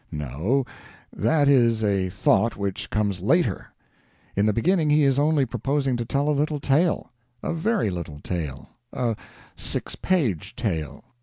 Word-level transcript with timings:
No 0.11 0.65
that 1.15 1.47
is 1.47 1.83
a 1.83 2.09
thought 2.09 2.57
which 2.57 2.89
comes 2.89 3.19
later; 3.21 3.67
in 4.35 4.47
the 4.47 4.51
beginning 4.51 4.89
he 4.89 5.03
is 5.03 5.19
only 5.19 5.45
proposing 5.45 5.95
to 5.97 6.05
tell 6.05 6.27
a 6.27 6.31
little 6.33 6.59
tale; 6.59 7.11
a 7.43 7.53
very 7.53 7.91
little 7.91 8.19
tale; 8.19 8.69
a 8.91 9.15
six 9.55 9.93
page 9.93 10.55
tale. 10.55 11.03